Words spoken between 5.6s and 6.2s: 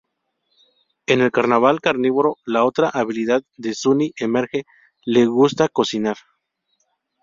cocinar.